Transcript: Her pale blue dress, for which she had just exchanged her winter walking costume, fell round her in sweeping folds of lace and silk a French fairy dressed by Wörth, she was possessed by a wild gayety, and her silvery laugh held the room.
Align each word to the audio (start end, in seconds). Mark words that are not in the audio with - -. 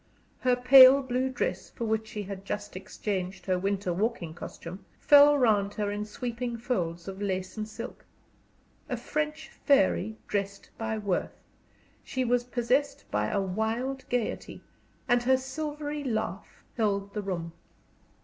Her 0.39 0.55
pale 0.55 1.03
blue 1.03 1.29
dress, 1.29 1.69
for 1.69 1.85
which 1.85 2.07
she 2.07 2.23
had 2.23 2.43
just 2.43 2.75
exchanged 2.75 3.45
her 3.45 3.59
winter 3.59 3.93
walking 3.93 4.33
costume, 4.33 4.83
fell 4.99 5.37
round 5.37 5.75
her 5.75 5.91
in 5.91 6.05
sweeping 6.05 6.57
folds 6.57 7.07
of 7.07 7.21
lace 7.21 7.55
and 7.55 7.67
silk 7.67 8.03
a 8.89 8.97
French 8.97 9.49
fairy 9.63 10.17
dressed 10.27 10.71
by 10.75 10.97
Wörth, 10.97 11.37
she 12.03 12.25
was 12.25 12.43
possessed 12.45 13.05
by 13.11 13.27
a 13.27 13.39
wild 13.39 14.09
gayety, 14.09 14.63
and 15.07 15.21
her 15.21 15.37
silvery 15.37 16.03
laugh 16.03 16.63
held 16.77 17.13
the 17.13 17.21
room. 17.21 17.51